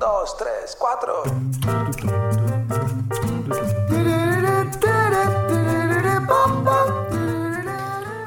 [0.00, 1.22] dos, tres, cuatro.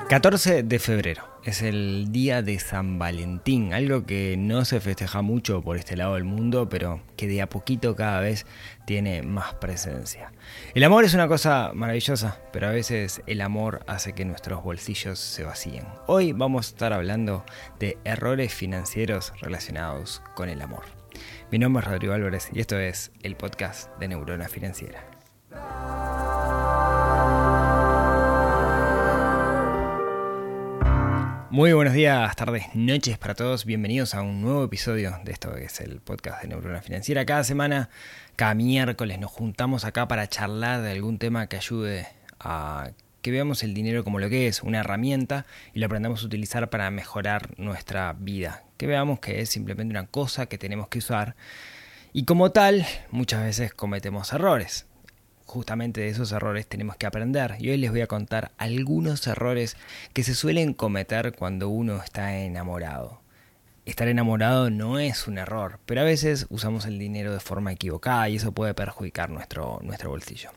[0.07, 5.63] 14 de febrero es el día de San Valentín, algo que no se festeja mucho
[5.63, 8.46] por este lado del mundo, pero que de a poquito cada vez
[8.86, 10.32] tiene más presencia.
[10.76, 15.18] El amor es una cosa maravillosa, pero a veces el amor hace que nuestros bolsillos
[15.18, 15.88] se vacíen.
[16.05, 17.44] Hoy vamos a estar hablando
[17.80, 21.02] de errores financieros relacionados con el amor.
[21.54, 25.05] Mi nombre es Rodrigo Álvarez y esto es el podcast de Neurona Financiera.
[31.52, 33.66] Muy buenos días, tardes, noches para todos.
[33.66, 37.23] Bienvenidos a un nuevo episodio de esto que es el podcast de Neurona Financiera.
[37.23, 37.91] Cada semana,
[38.35, 42.08] cada miércoles nos juntamos acá para charlar de algún tema que ayude
[42.39, 42.89] a
[43.23, 46.70] que veamos el dinero como lo que es, una herramienta, y lo aprendamos a utilizar
[46.70, 48.66] para mejorar nuestra vida.
[48.77, 51.36] Que veamos que es simplemente una cosa que tenemos que usar.
[52.12, 54.86] Y como tal, muchas veces cometemos errores
[55.45, 59.78] justamente de esos errores tenemos que aprender y hoy les voy a contar algunos errores
[60.14, 63.22] que se suelen cometer cuando uno está enamorado.
[63.86, 68.30] Estar enamorado no es un error, pero a veces usamos el dinero de forma equivocada
[68.30, 70.52] y eso puede perjudicar nuestro, nuestro bolsillo.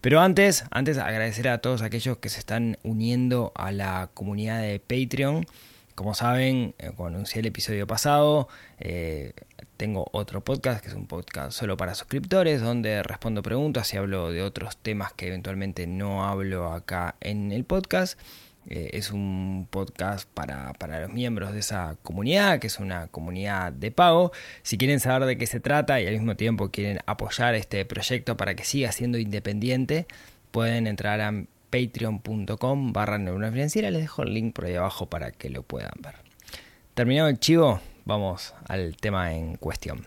[0.00, 4.78] Pero antes, antes agradecer a todos aquellos que se están uniendo a la comunidad de
[4.78, 5.44] Patreon.
[5.96, 8.46] Como saben, eh, como anuncié el episodio pasado,
[8.78, 9.32] eh,
[9.76, 14.30] tengo otro podcast que es un podcast solo para suscriptores donde respondo preguntas y hablo
[14.30, 18.20] de otros temas que eventualmente no hablo acá en el podcast.
[18.70, 23.72] Eh, es un podcast para, para, los miembros de esa comunidad, que es una comunidad
[23.72, 24.30] de pago.
[24.62, 28.36] Si quieren saber de qué se trata y al mismo tiempo quieren apoyar este proyecto
[28.36, 30.06] para que siga siendo independiente,
[30.50, 31.32] pueden entrar a
[31.70, 33.90] patreon.com barra neurona financiera.
[33.90, 36.16] Les dejo el link por ahí abajo para que lo puedan ver.
[36.94, 40.06] Terminado el chivo, vamos al tema en cuestión.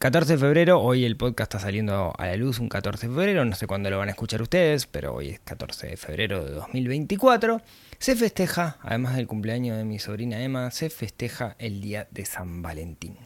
[0.00, 3.44] 14 de febrero, hoy el podcast está saliendo a la luz un 14 de febrero,
[3.44, 6.52] no sé cuándo lo van a escuchar ustedes, pero hoy es 14 de febrero de
[6.52, 7.60] 2024.
[7.98, 12.62] Se festeja, además del cumpleaños de mi sobrina Emma, se festeja el día de San
[12.62, 13.18] Valentín.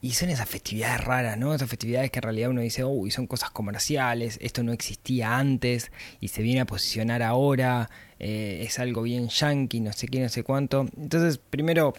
[0.00, 1.54] Y son esas festividades raras, ¿no?
[1.54, 5.92] Esas festividades que en realidad uno dice, uy, son cosas comerciales, esto no existía antes
[6.18, 10.28] y se viene a posicionar ahora, eh, es algo bien yankee, no sé qué, no
[10.28, 10.84] sé cuánto.
[10.96, 11.94] Entonces, primero,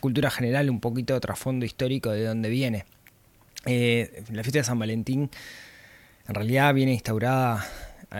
[0.00, 2.84] cultura general, un poquito de trasfondo histórico de dónde viene.
[3.66, 5.30] Eh, la fiesta de San Valentín
[6.28, 7.66] en realidad viene instaurada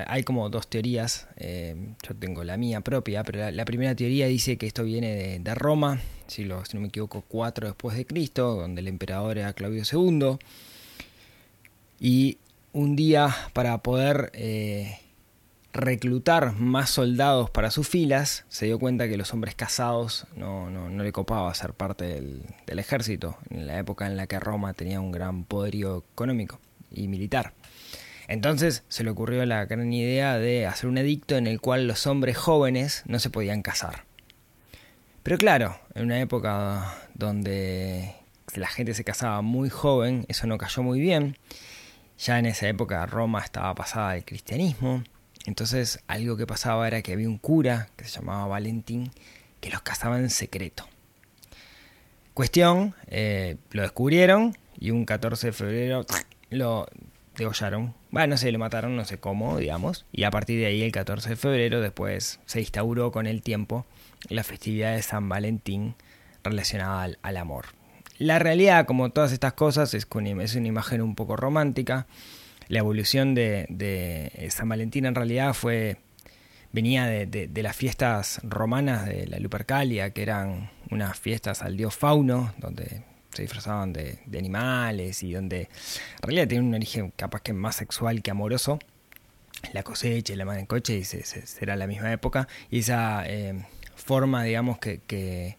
[0.07, 4.57] hay como dos teorías, eh, yo tengo la mía propia, pero la, primera teoría dice
[4.57, 8.89] que esto viene de, Roma, si no me equivoco, 4 después de Cristo, donde el
[8.89, 10.37] emperador era Claudio II,
[12.01, 12.39] y
[12.73, 14.99] un día para poder eh,
[15.75, 20.89] reclutar más soldados para sus filas, se dio cuenta que los hombres casados no, no,
[20.89, 25.01] le copaba ser parte del, del ejército, en la época en la que Roma tenía
[25.01, 27.53] un gran poderío económico y militar.
[28.29, 32.07] Entonces se le ocurrió la gran idea de hacer un edicto en el cual los
[32.07, 34.05] hombres jóvenes no se podían casar.
[35.25, 38.15] Pero claro, en una época donde
[38.55, 41.37] la gente se casaba muy joven, eso no cayó muy bien.
[42.19, 45.03] Ya en esa época Roma estaba pasada al cristianismo.
[45.47, 49.11] Entonces algo que pasaba era que había un cura que se llamaba Valentín
[49.61, 50.87] que los casaba en secreto.
[52.35, 56.07] Cuestión, eh, lo descubrieron y un 14 de febrero
[56.51, 56.87] lo
[57.37, 57.95] degollaron.
[58.11, 60.05] Bueno, no sé, lo mataron, no sé cómo, digamos.
[60.13, 63.87] Y a partir de ahí, el 14 de febrero, después se instauró con el tiempo
[64.29, 65.95] la festividad de San Valentín
[66.43, 67.67] relacionada al, amor.
[68.19, 72.07] La realidad, como todas estas cosas, es, es una imagen un poco romántica.
[72.69, 75.97] La evolución de, San Valentín en realidad fue
[76.73, 82.53] venía de, las fiestas romanas de la Lupercalia, que eran unas fiestas al dios Fauno,
[82.59, 83.03] donde
[83.33, 88.23] se disfrazaban de, animales y donde en realidad tienen un origen capaz que más sexual
[88.23, 88.79] que amoroso.
[89.73, 92.49] La cosecha y la madre en coche y será la misma época.
[92.71, 93.65] Y esa eh,
[93.97, 95.57] forma, digamos, que, que,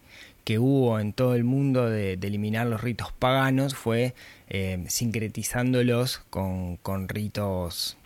[0.58, 4.14] hubo en todo el mundo de, eliminar los ritos paganos fue
[4.48, 7.96] eh, sincretizándolos con, con ritos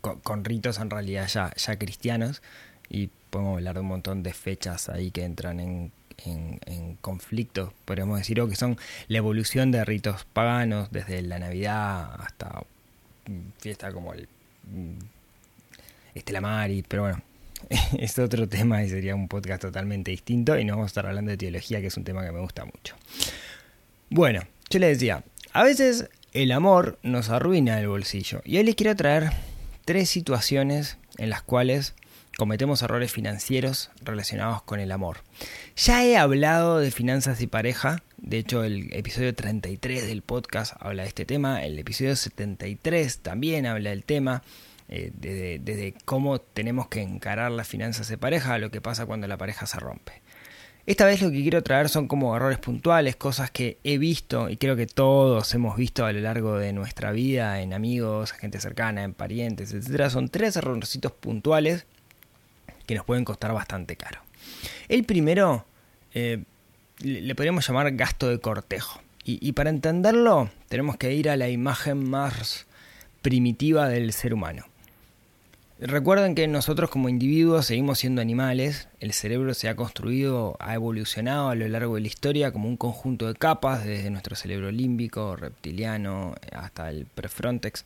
[0.00, 2.42] con, ritos en realidad ya, ya cristianos.
[2.90, 5.92] Y podemos hablar de un montón de fechas ahí que entran en
[6.24, 8.78] en, conflicto, podríamos decir, o que son
[9.08, 12.62] la evolución de ritos paganos, desde la Navidad hasta
[13.58, 14.28] fiesta como el
[14.64, 14.98] mm,
[16.14, 17.22] Estela Mari, pero bueno,
[17.98, 21.30] es otro tema y sería un podcast totalmente distinto y no vamos a estar hablando
[21.30, 22.96] de teología, que es un tema que me gusta mucho.
[24.10, 28.74] Bueno, yo les decía, a veces el amor nos arruina el bolsillo y hoy les
[28.74, 29.30] quiero traer
[29.84, 31.94] tres situaciones en las cuales
[32.36, 35.18] cometemos errores financieros relacionados con el amor.
[35.76, 41.02] Ya he hablado de finanzas y pareja, de hecho el episodio 33 del podcast habla
[41.02, 44.42] de este tema, el episodio 73 también habla del tema,
[44.88, 49.26] eh, desde, cómo tenemos que encarar las finanzas de pareja a lo que pasa cuando
[49.26, 50.22] la pareja se rompe.
[50.86, 54.58] Esta vez lo que quiero traer son como errores puntuales, cosas que he visto y
[54.58, 59.02] creo que todos hemos visto a lo largo de nuestra vida, en amigos, gente cercana,
[59.02, 60.10] en parientes, etc.
[60.10, 61.86] Son tres errorcitos puntuales
[62.86, 64.20] que nos pueden costar bastante caro.
[64.88, 65.64] El primero
[66.12, 66.44] eh,
[66.98, 69.00] le podríamos llamar gasto de cortejo.
[69.26, 72.66] Y, para entenderlo tenemos que ir a la imagen más
[73.22, 74.66] primitiva del ser humano.
[75.80, 81.48] Recuerden que nosotros como individuos seguimos siendo animales, el cerebro se ha construido, ha evolucionado
[81.48, 85.36] a lo largo de la historia como un conjunto de capas, desde nuestro cerebro límbico,
[85.36, 87.84] reptiliano, hasta el prefrontex.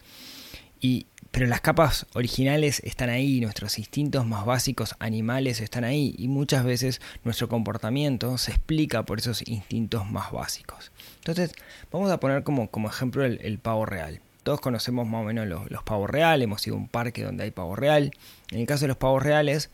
[0.81, 6.29] Y pero las capas originales están ahí, nuestros instintos más básicos animales están ahí y
[6.29, 10.91] muchas veces nuestro comportamiento se explica por esos instintos más básicos.
[11.19, 11.53] Entonces,
[11.93, 14.21] vamos a poner como, como ejemplo el, pavo real.
[14.49, 17.51] Todos conocemos más o menos los, pavos reales, hemos ido a un parque donde hay
[17.51, 18.13] pavo real.
[18.51, 19.69] En el caso de los pavos reales,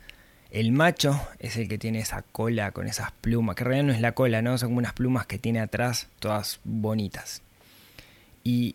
[0.50, 3.93] el macho es el que tiene esa cola con esas plumas, que en realidad no
[3.93, 4.59] es la cola, ¿no?
[4.59, 7.43] Son unas plumas que tiene atrás, todas bonitas.
[8.43, 8.75] Y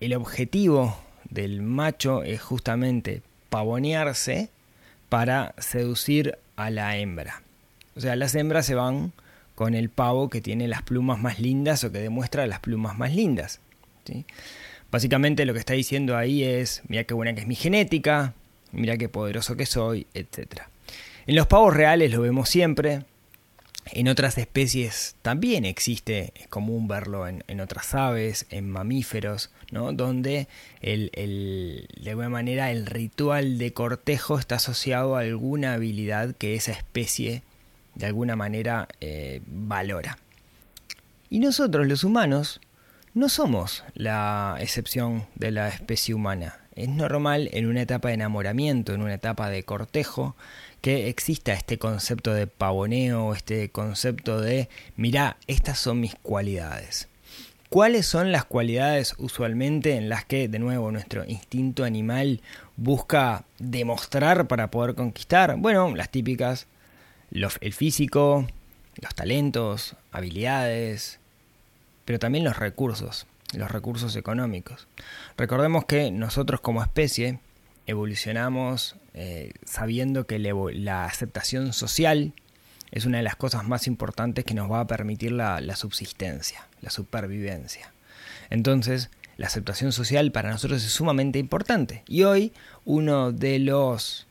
[0.00, 0.98] el objetivo
[1.30, 4.50] del macho es justamente pavonearse
[5.08, 7.40] para seducir a la hembra.
[7.96, 9.14] O sea, las hembras se van
[9.54, 13.14] con el pavo que tiene las plumas más lindas o que demuestra las plumas más
[13.14, 13.60] lindas.
[14.90, 18.34] Básicamente lo que está diciendo ahí es, mira qué buena que es mi genética,
[18.72, 20.62] mira qué poderoso que soy, etc.
[21.26, 23.04] En los pavos reales lo vemos siempre,
[23.92, 29.92] en otras especies también existe, es común verlo en, otras aves, en mamíferos, ¿no?
[29.92, 30.48] donde
[30.80, 36.72] el, de alguna manera el ritual de cortejo está asociado a alguna habilidad que esa
[36.72, 37.42] especie
[37.94, 40.18] de alguna manera eh, valora.
[41.28, 42.60] Y nosotros los humanos
[43.14, 46.58] no somos la excepción de la especie humana.
[46.76, 50.36] Es normal en una etapa de enamoramiento, en una etapa de cortejo,
[50.80, 57.08] que exista este concepto de pavoneo, este concepto de, mira, estas son mis cualidades.
[57.68, 62.40] ¿Cuáles son las cualidades usualmente en las que, de nuevo, nuestro instinto animal
[62.76, 65.56] busca demostrar para poder conquistar?
[65.56, 66.66] Bueno, las típicas,
[67.30, 68.46] el físico,
[69.00, 71.19] los talentos, habilidades,
[72.10, 74.88] pero también los recursos, los recursos económicos.
[75.36, 77.38] Recordemos que nosotros como especie
[77.86, 82.32] evolucionamos eh, sabiendo que la aceptación social
[82.90, 86.90] es una de las cosas más importantes que nos va a permitir la, subsistencia, la
[86.90, 87.92] supervivencia.
[88.50, 92.02] Entonces, la aceptación social para nosotros es sumamente importante.
[92.08, 92.52] Y hoy
[92.84, 94.26] uno de los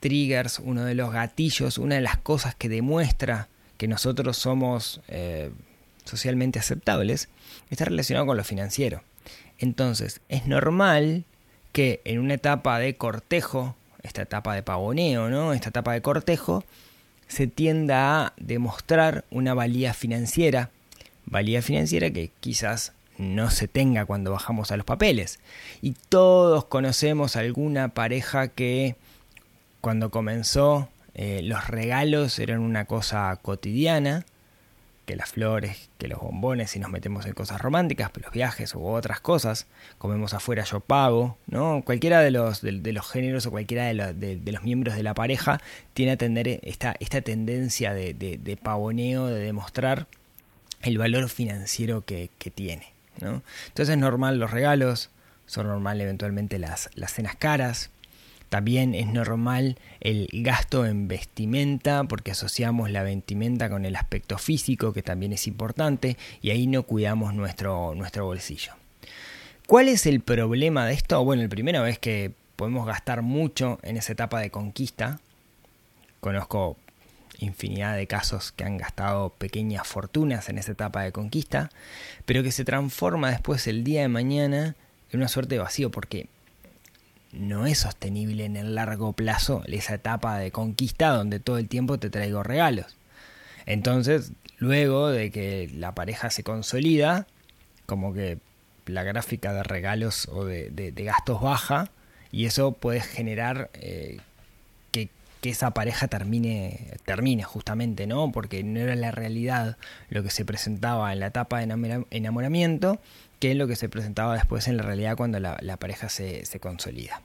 [0.00, 5.50] triggers, uno de los gatillos, una de las cosas que demuestra que nosotros somos eh,
[6.04, 7.28] socialmente aceptables,
[7.70, 9.02] está relacionado con lo financiero.
[9.58, 11.24] Entonces, es normal
[11.72, 15.52] que en una etapa de cortejo, esta etapa de pavoneo, ¿no?
[15.52, 16.64] Esta etapa de cortejo,
[17.28, 20.70] se tienda a demostrar una valía financiera,
[21.24, 25.38] valía financiera que quizás no se tenga cuando bajamos a los papeles.
[25.80, 28.96] Y todos conocemos alguna pareja que
[29.80, 34.24] cuando comenzó eh, los regalos eran una cosa cotidiana
[35.06, 38.86] que las flores, que los bombones, si nos metemos en cosas románticas, los viajes u
[38.86, 39.66] otras cosas,
[39.98, 41.82] comemos afuera yo pago, ¿no?
[41.84, 45.60] Cualquiera de los, de, los géneros o cualquiera de, los miembros de la pareja
[45.94, 50.06] tiene a tener esta, esta tendencia de, pavoneo, de demostrar
[50.82, 53.42] el valor financiero que, tiene, ¿no?
[53.68, 55.10] Entonces es normal los regalos,
[55.46, 57.90] son normal eventualmente las, las cenas caras,
[58.52, 64.92] también es normal el gasto en vestimenta porque asociamos la vestimenta con el aspecto físico
[64.92, 68.74] que también es importante y ahí no cuidamos nuestro, nuestro bolsillo.
[69.66, 71.24] ¿Cuál es el problema de esto?
[71.24, 75.18] Bueno, el primero es que podemos gastar mucho en esa etapa de conquista.
[76.20, 76.76] Conozco
[77.38, 81.70] infinidad de casos que han gastado pequeñas fortunas en esa etapa de conquista,
[82.26, 84.76] pero que se transforma después el día de mañana
[85.10, 86.28] en una suerte de vacío porque
[87.32, 91.98] no es sostenible en el largo plazo esa etapa de conquista donde todo el tiempo
[91.98, 92.96] te traigo regalos.
[93.66, 97.26] Entonces, luego de que la pareja se consolida,
[97.86, 98.38] como que
[98.86, 101.90] la gráfica de regalos o de, gastos baja
[102.30, 104.18] y eso puede generar eh,
[105.42, 108.32] que, esa pareja termine, termine justamente, ¿no?
[108.32, 109.76] Porque no era la realidad
[110.08, 112.98] lo que se presentaba en la etapa de enamoramiento
[113.42, 117.22] que es lo que se presentaba después en la realidad cuando la, pareja se, consolida.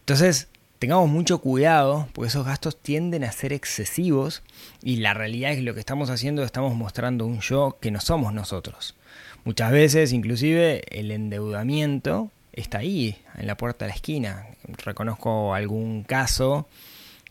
[0.00, 0.48] Entonces,
[0.80, 4.42] tengamos mucho cuidado porque esos gastos tienden a ser excesivos
[4.82, 8.00] y la realidad es que lo que estamos haciendo estamos mostrando un yo que no
[8.00, 8.96] somos nosotros.
[9.44, 14.48] Muchas veces inclusive el endeudamiento está ahí, en la puerta de la esquina.
[14.84, 16.66] Reconozco algún caso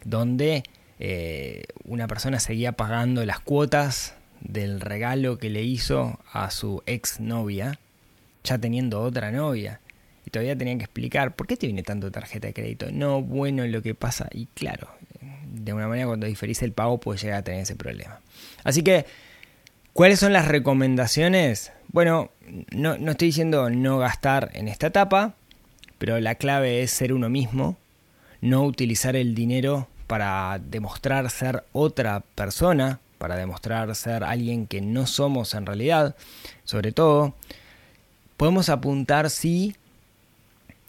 [0.05, 0.63] donde
[0.99, 7.19] eh, una persona seguía pagando las cuotas del regalo que le hizo a su ex
[7.19, 7.79] novia,
[8.43, 9.81] ya teniendo otra novia.
[10.25, 12.87] Y todavía tenían que explicar, ¿por qué te viene tanto tarjeta de crédito?
[12.91, 14.87] No, bueno, lo que pasa, y claro,
[15.45, 18.19] de una manera cuando diferís el pago puede llegar a tener ese problema.
[18.63, 19.05] Así que,
[19.93, 21.71] ¿cuáles son las recomendaciones?
[21.89, 22.31] Bueno,
[22.71, 25.35] no, no estoy diciendo no gastar en esta etapa,
[25.97, 27.77] pero la clave es ser uno mismo,
[28.41, 35.07] no utilizar el dinero para demostrar ser otra persona, para demostrar ser alguien que no
[35.07, 36.15] somos en realidad,
[36.63, 37.33] sobre todo,
[38.37, 39.75] podemos apuntar sí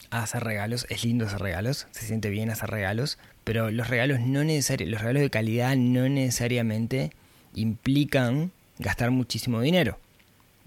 [0.09, 4.19] a hacer regalos, es lindo hacer regalos, se siente bien hacer regalos, pero los regalos
[4.19, 7.11] no necesariamente, los regalos de calidad no necesariamente
[7.55, 9.97] implican gastar muchísimo dinero.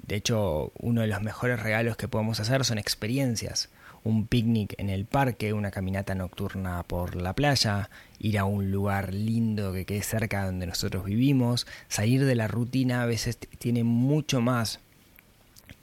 [0.07, 3.69] De hecho, uno de los mejores regalos que podemos hacer son experiencias.
[4.03, 9.13] Un picnic en el parque, una caminata nocturna por la playa, ir a un lugar
[9.13, 13.85] lindo que quede cerca de donde nosotros vivimos, salir de la rutina a veces tiene
[13.85, 14.81] mucho más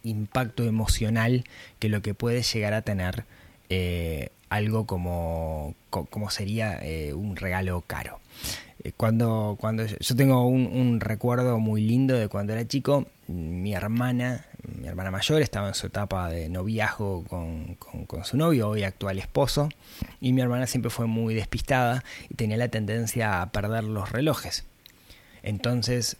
[0.03, 1.43] impacto emocional
[1.79, 3.25] que lo que puede llegar a tener
[3.69, 8.19] eh, algo como, como sería eh, un regalo caro.
[8.83, 14.45] Eh, cuando, cuando yo tengo un, recuerdo muy lindo de cuando era chico, mi hermana,
[14.63, 19.19] mi hermana mayor, estaba en su etapa de noviazgo con, con, su novio, hoy actual
[19.19, 19.69] esposo,
[20.21, 24.65] y mi hermana siempre fue muy despistada y tenía la tendencia a perder los relojes.
[25.43, 26.17] Entonces,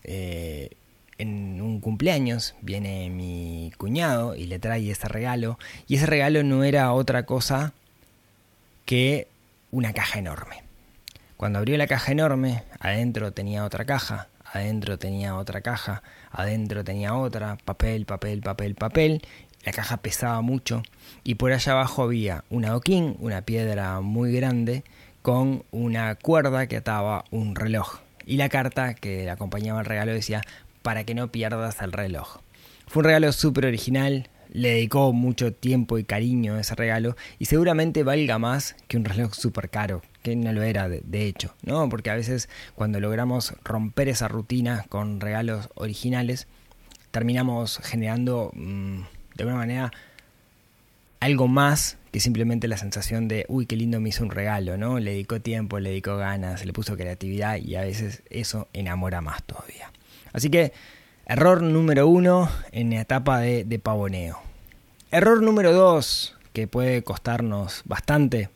[1.17, 5.57] en un cumpleaños viene mi cuñado y le trae ese regalo.
[5.87, 7.73] Y ese regalo no era otra cosa
[8.85, 9.27] que
[9.71, 10.66] una caja enorme.
[11.37, 16.01] Cuando abrió la caja enorme, adentro tenía otra caja, adentro tenía otra caja,
[16.31, 19.21] adentro tenía otra, papel, papel, papel, papel.
[19.63, 20.81] La caja pesaba mucho
[21.23, 24.83] y por allá abajo había un adoquín, una piedra muy grande,
[25.21, 27.99] con una cuerda que ataba un reloj.
[28.25, 30.41] Y la carta que acompañaba el regalo decía,
[30.81, 32.39] para que no pierdas el reloj.
[32.87, 37.45] Fue un regalo súper original, le dedicó mucho tiempo y cariño a ese regalo y
[37.45, 40.01] seguramente valga más que un reloj súper caro,
[40.35, 41.87] no lo era de, hecho, ¿no?
[41.89, 46.47] Porque a veces cuando logramos romper esa rutina con regalos originales,
[47.11, 49.01] terminamos generando mm,
[49.35, 49.91] de alguna manera
[51.19, 54.99] algo más que simplemente la sensación de, uy, qué lindo me hizo un regalo, ¿no?
[54.99, 59.43] Le dedicó tiempo, le dedicó ganas, le puso creatividad y a veces eso enamora más
[59.43, 59.91] todavía.
[60.33, 60.73] Así que
[61.25, 64.39] error número uno en la etapa de, pavoneo.
[65.11, 68.49] Error número dos, que puede costarnos bastante.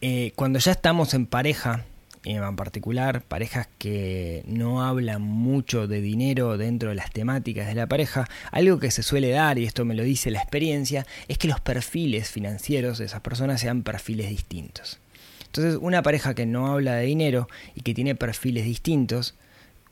[0.00, 1.84] Eh, cuando ya estamos en pareja,
[2.24, 7.86] en particular parejas que no hablan mucho de dinero dentro de las temáticas de la
[7.86, 11.48] pareja, algo que se suele dar, y esto me lo dice la experiencia, es que
[11.48, 15.00] los perfiles financieros de esas personas sean perfiles distintos.
[15.46, 19.34] Entonces, una pareja que no habla de dinero y que tiene perfiles distintos,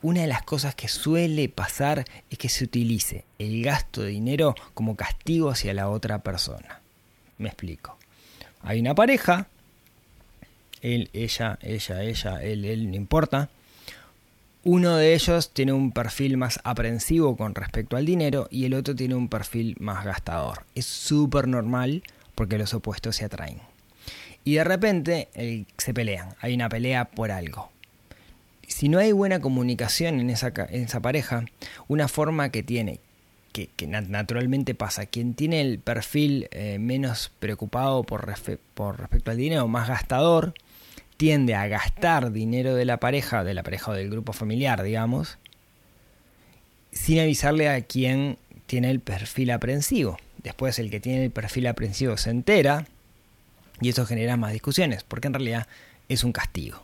[0.02, 4.54] una de las cosas que suele pasar es que se utilice el gasto de dinero
[4.74, 6.80] como castigo hacia la otra persona.
[7.38, 7.98] Me explico.
[8.60, 9.48] Hay una pareja,
[10.82, 13.48] él, ella, ella, ella, él, él, no importa.
[14.64, 18.96] Uno de ellos tiene un perfil más aprensivo con respecto al dinero y el otro
[18.96, 20.64] tiene un perfil más gastador.
[20.74, 22.02] Es súper normal
[22.34, 23.60] porque los opuestos se atraen.
[24.44, 25.28] Y de repente
[25.76, 27.70] se pelean, hay una pelea por algo
[28.66, 31.44] si no hay buena comunicación en esa, esa pareja,
[31.88, 33.00] una forma que tiene,
[33.52, 38.30] que, naturalmente pasa, quien tiene el perfil eh, menos preocupado por,
[38.74, 40.54] por respecto al dinero, más gastador,
[41.16, 45.38] tiende a gastar dinero de la pareja, de la pareja o del grupo familiar, digamos,
[46.92, 50.18] sin avisarle a quien tiene el perfil aprensivo.
[50.42, 52.86] Después el que tiene el perfil aprensivo se entera
[53.80, 55.66] y eso genera más discusiones, porque en realidad
[56.08, 56.82] es un castigo.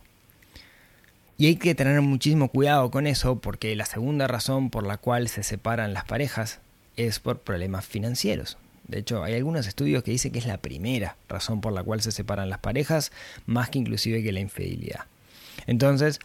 [1.38, 5.28] Y hay que tener muchísimo cuidado con eso porque la segunda razón por la cual
[5.28, 6.60] se separan las parejas
[6.96, 8.58] es por problemas financieros.
[8.92, 12.02] De hecho, hay algunos estudios que dicen que es la primera razón por la cual
[12.02, 13.10] se separan las parejas,
[13.46, 15.06] más que inclusive que la infidelidad.
[15.66, 16.20] Entonces,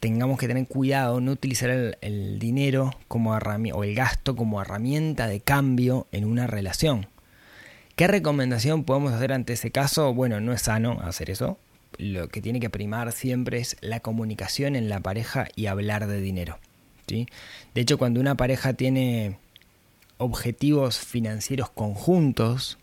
[0.00, 5.40] tengamos que tener cuidado, no utilizar el, dinero como o el gasto como herramienta de
[5.40, 7.06] cambio en una relación.
[7.96, 10.12] ¿Qué recomendación podemos hacer ante ese caso?
[10.12, 11.58] Bueno, no es sano hacer eso,
[11.96, 16.20] lo que tiene que primar siempre es la comunicación en la pareja y hablar de
[16.20, 16.58] dinero.
[17.06, 17.26] ¿sí?
[17.74, 19.38] De hecho, cuando una pareja tiene
[20.20, 22.78] objetivos financieros conjuntos,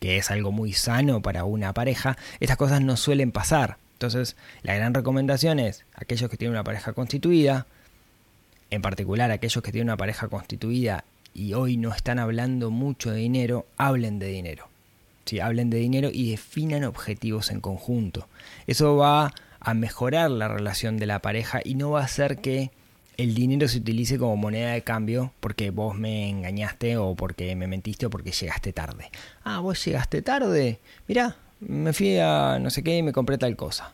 [0.00, 3.78] que es algo muy sano para una pareja, estas cosas no suelen pasar.
[3.94, 7.66] Entonces, la gran recomendación es aquellos que tienen una pareja constituida,
[8.70, 13.18] en particular aquellos que tienen una pareja constituida y hoy no están hablando mucho de
[13.18, 14.68] dinero, hablen de dinero.
[15.24, 15.38] ¿sí?
[15.38, 18.26] Hablen de dinero y definan objetivos en conjunto.
[18.66, 22.72] Eso va a mejorar la relación de la pareja y no va a hacer que
[23.16, 27.66] el dinero se utilice como moneda de cambio porque vos me engañaste o porque me
[27.66, 29.10] mentiste o porque llegaste tarde.
[29.44, 30.78] Ah, vos llegaste tarde.
[31.08, 33.92] Mirá, me fui a no sé qué y me compré tal cosa.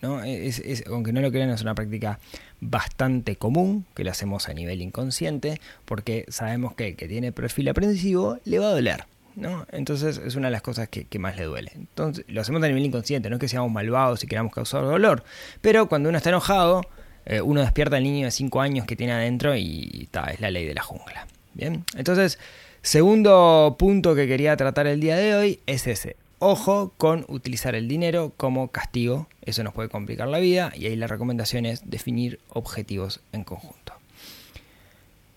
[0.00, 0.22] ¿no?
[0.24, 2.18] Es, aunque no lo crean, es una práctica
[2.60, 7.68] bastante común, que lo hacemos a nivel inconsciente, porque sabemos que el que tiene perfil
[7.68, 9.04] aprensivo le va a doler.
[9.36, 9.66] ¿no?
[9.72, 11.72] Entonces es una de las cosas que, más le duele.
[11.74, 15.24] Entonces lo hacemos a nivel inconsciente, no es que seamos malvados y queramos causar dolor,
[15.60, 16.82] pero cuando uno está enojado,
[17.26, 20.50] eh, uno despierta al niño de 5 años que tiene adentro y ta, es la
[20.50, 21.26] ley de la jungla.
[21.54, 22.38] Bien, entonces,
[22.82, 26.16] segundo punto que quería tratar el día de hoy es ese.
[26.40, 30.96] Ojo con utilizar el dinero como castigo, eso nos puede complicar la vida y ahí
[30.96, 33.94] la recomendación es definir objetivos en conjunto.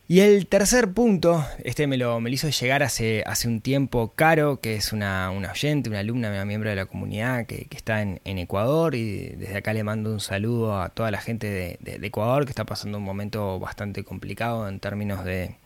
[0.09, 4.61] Y el tercer punto, este me lo, me hizo llegar hace, hace un tiempo Caro,
[4.61, 8.95] que es una, oyente, una alumna, una miembro de la comunidad que, está en, Ecuador
[8.95, 12.63] y desde acá le mando un saludo a toda la gente de, Ecuador que está
[12.63, 15.57] pasando un momento bastante complicado en términos de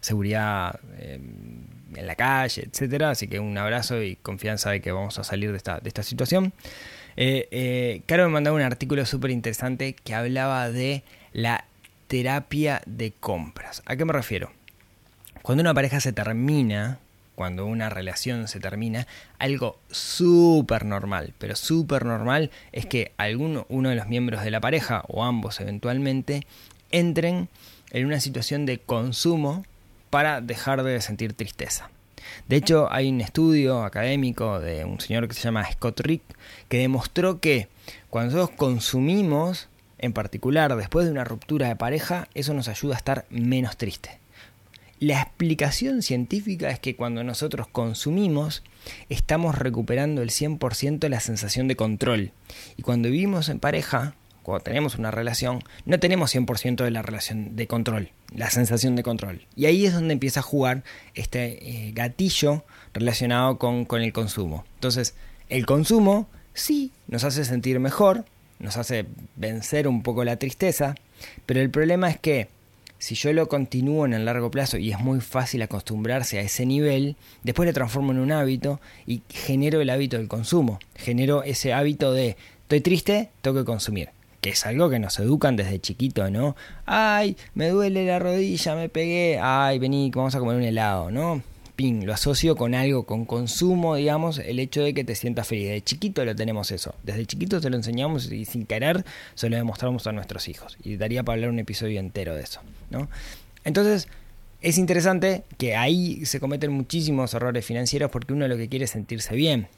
[0.00, 1.18] seguridad eh,
[1.96, 3.10] en la calle, etcétera.
[3.10, 6.04] Así que un abrazo y confianza de que vamos a salir de esta, de esta
[6.04, 6.52] situación.
[7.16, 11.02] Eh, eh, Caro me mandaba un artículo súper interesante que hablaba de
[11.32, 11.64] la
[12.08, 13.82] terapia de compras.
[13.86, 14.50] ¿A qué me refiero?
[15.42, 16.98] Cuando una pareja se termina,
[17.34, 19.06] cuando una relación se termina,
[19.38, 24.60] algo súper normal, pero súper normal es que alguno, uno de los miembros de la
[24.60, 26.46] pareja, o ambos eventualmente,
[26.90, 27.48] entren
[27.90, 29.64] en una situación de consumo
[30.10, 31.90] para dejar de sentir tristeza.
[32.48, 36.22] De hecho, hay un estudio académico de un señor que se llama Scott Rick
[36.68, 37.68] que demostró que
[38.10, 42.98] cuando nosotros consumimos en particular después de una ruptura de pareja, eso nos ayuda a
[42.98, 44.18] estar menos triste.
[45.00, 48.64] La explicación científica es que cuando nosotros consumimos,
[49.08, 52.32] estamos recuperando el 100% la sensación de control.
[52.76, 57.54] Y cuando vivimos en pareja, cuando tenemos una relación, no tenemos 100% de la relación
[57.54, 59.46] de control, la sensación de control.
[59.54, 60.82] Y ahí es donde empieza a jugar
[61.14, 64.64] este eh, gatillo relacionado con, con el consumo.
[64.74, 65.14] Entonces,
[65.48, 68.24] el consumo sí nos hace sentir mejor,
[68.58, 70.94] nos hace vencer un poco la tristeza,
[71.46, 72.48] pero el problema es que
[72.98, 76.66] si yo lo continúo en el largo plazo y es muy fácil acostumbrarse a ese
[76.66, 81.72] nivel, después lo transformo en un hábito y genero el hábito del consumo, genero ese
[81.72, 86.30] hábito de estoy triste, tengo que consumir que es algo que nos educan desde chiquito,
[86.30, 86.54] ¿no?
[86.86, 91.42] Ay, me duele la rodilla, me pegué, ay, vení, vamos a comer un helado, ¿no?
[91.78, 95.68] Lo asocio con algo, con consumo, digamos, el hecho de que te sientas feliz.
[95.68, 96.94] De chiquito lo tenemos eso.
[97.04, 100.76] Desde chiquito se lo enseñamos y sin querer se lo demostramos a nuestros hijos.
[100.82, 102.60] Y daría para hablar un episodio entero de eso,
[102.90, 103.08] ¿no?
[103.64, 104.08] Entonces,
[104.60, 108.90] es interesante que ahí se cometen muchísimos errores financieros porque uno lo que quiere es
[108.90, 109.68] sentirse bien.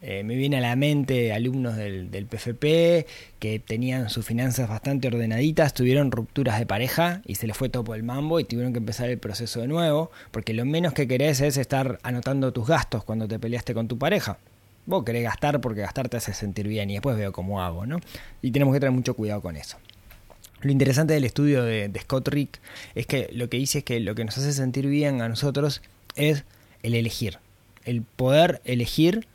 [0.00, 3.06] Eh, me viene a la mente alumnos del, PFP
[3.40, 7.94] que tenían sus finanzas bastante ordenaditas, tuvieron rupturas de pareja y se les fue todo
[7.94, 11.40] el mambo y tuvieron que empezar el proceso de nuevo, porque lo menos que querés
[11.40, 14.38] es estar anotando tus gastos cuando te peleaste con tu pareja.
[14.86, 17.98] Vos querés gastar porque gastar te hace sentir bien y después veo cómo hago, ¿no?
[18.40, 19.78] Y tenemos que tener mucho cuidado con eso.
[20.60, 22.60] Lo interesante del estudio de, de Scott Rick
[22.94, 25.82] es que lo que dice es que lo que nos hace sentir bien a nosotros
[26.14, 26.44] es
[26.82, 27.38] el elegir,
[27.84, 29.26] el poder elegir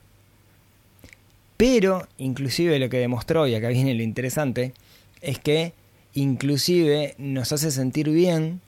[1.57, 4.73] pero inclusive lo que demostró, y acá viene lo interesante,
[5.21, 5.73] es que
[6.13, 8.61] inclusive nos hace sentir bien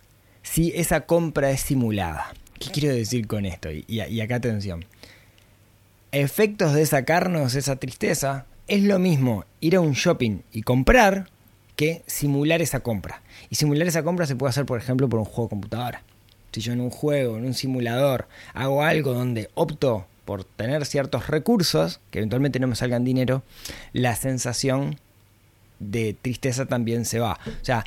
[0.43, 2.33] si esa compra es simulada.
[2.59, 3.71] ¿Qué quiero decir con esto?
[3.71, 4.85] Y, y, acá atención.
[6.11, 11.29] Efectos de sacarnos esa tristeza es lo mismo ir a un shopping y comprar
[11.75, 13.21] que simular esa compra.
[13.49, 16.03] Y simular esa compra se puede hacer, por ejemplo, por un juego de computadora.
[16.51, 21.27] Si yo en un juego, en un simulador, hago algo donde opto por tener ciertos
[21.27, 23.43] recursos, que eventualmente no me salgan dinero,
[23.93, 24.99] la sensación
[25.79, 27.39] de tristeza también se va.
[27.45, 27.85] O sea,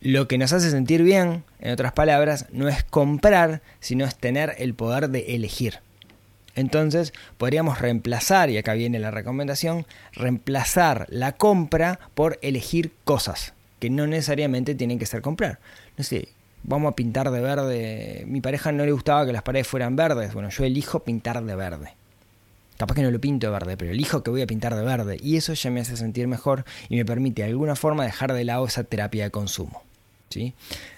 [0.00, 4.54] lo que nos hace sentir bien, en otras palabras, no es comprar, sino es tener
[4.58, 5.80] el poder de elegir.
[6.54, 13.90] Entonces podríamos reemplazar, y acá viene la recomendación, reemplazar la compra por elegir cosas que
[13.90, 15.58] no necesariamente tienen que ser comprar.
[15.96, 16.28] No sé,
[16.66, 18.24] vamos a pintar de verde.
[18.26, 20.34] Mi pareja no le gustaba que las paredes fueran verdes.
[20.34, 21.94] Bueno, yo elijo pintar de verde.
[22.76, 25.16] Capaz que no lo pinto de verde, pero elijo que voy a pintar de verde.
[25.22, 28.44] Y eso ya me hace sentir mejor y me permite de alguna forma dejar de
[28.44, 29.82] lado esa terapia de consumo.
[30.28, 30.52] ¿sí?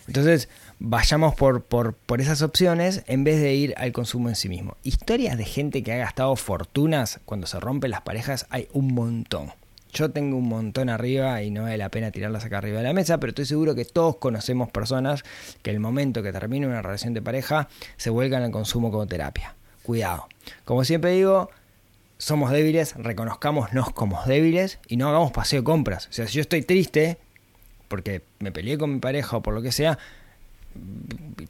[0.08, 0.48] Entonces,
[0.80, 4.76] vayamos por, por, por, esas opciones en vez de ir al consumo en sí mismo.
[4.82, 9.52] Historias de gente que ha gastado fortunas cuando se rompen las parejas hay un montón.
[9.98, 12.92] Yo tengo un montón arriba y no vale la pena tirarlas acá arriba de la
[12.92, 15.24] mesa, pero estoy seguro que todos conocemos personas
[15.60, 19.56] que el momento que termina una relación de pareja se vuelcan al consumo como terapia.
[19.82, 20.28] Cuidado.
[20.64, 21.50] Como siempre digo,
[22.16, 26.06] somos débiles, reconozcámonos como débiles y no hagamos paseo de compras.
[26.06, 27.18] O sea, si yo estoy triste
[27.88, 29.98] porque me peleé con mi pareja o por lo que sea,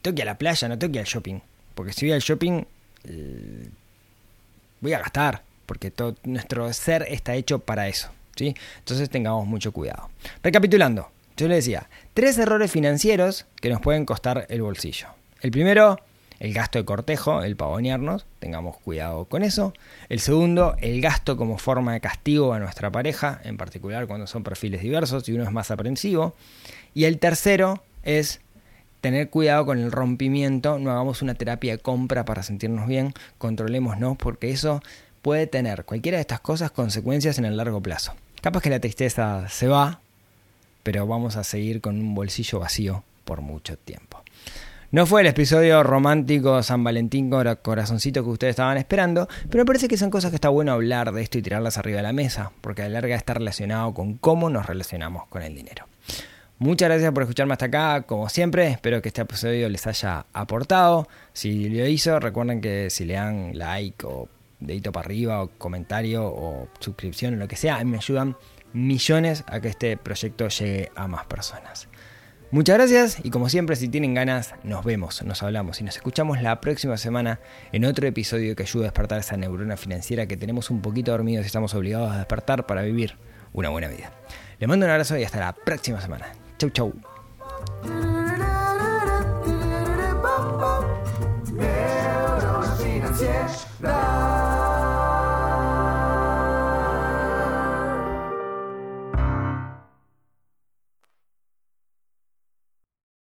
[0.01, 1.41] tengo a la playa, no tengo al shopping.
[1.75, 2.65] Porque si voy al shopping,
[3.05, 3.69] eh,
[4.81, 8.11] voy a gastar, porque todo nuestro ser está hecho para eso.
[8.47, 10.11] Entonces tengamos mucho cuidado.
[10.43, 15.09] Recapitulando, yo le decía, tres errores financieros que nos pueden costar el bolsillo.
[15.41, 16.01] El primero,
[16.41, 19.73] el gasto de cortejo, el pavonearnos, tengamos cuidado con eso.
[20.09, 24.43] El segundo, el gasto como forma de castigo a nuestra pareja, en particular cuando son
[24.43, 26.35] perfiles diversos y uno es más aprensivo.
[26.95, 28.41] Y el tercero es
[29.01, 34.17] tener cuidado con el rompimiento, no hagamos una terapia de compra para sentirnos bien, controlémonos
[34.17, 34.81] porque eso
[35.23, 38.15] puede tener cualquiera de estas cosas consecuencias en el largo plazo.
[38.41, 40.01] Capaz que la tristeza se va,
[40.85, 44.23] pero vamos a seguir con un bolsillo vacío por mucho tiempo.
[44.91, 47.31] No fue el episodio romántico San Valentín
[47.63, 51.13] corazoncito que ustedes estaban esperando, pero me parece que son cosas que está bueno hablar
[51.13, 54.15] de esto y tirarlas arriba de la mesa, porque a la larga está relacionado con
[54.15, 55.87] cómo nos relacionamos con el dinero.
[56.59, 61.07] Muchas gracias por escucharme hasta acá, como siempre, espero que este episodio les haya aportado.
[61.33, 64.29] Si lo hizo, recuerden que si le dan like o
[64.61, 68.37] dedito para arriba o comentario o suscripción o lo que sea, me ayudan
[68.73, 71.89] millones a que este proyecto llegue a más personas.
[72.51, 76.41] Muchas gracias y como siempre si tienen ganas nos vemos, nos hablamos y nos escuchamos
[76.41, 77.41] la próxima semana
[77.73, 81.45] en otro episodio que ayude a despertar esa neurona financiera que tenemos un poquito dormidos
[81.45, 83.17] y estamos obligados a despertar para vivir
[83.53, 84.13] una buena vida.
[84.59, 86.33] Les mando un abrazo y hasta la próxima semana.
[86.59, 88.18] Chau chau.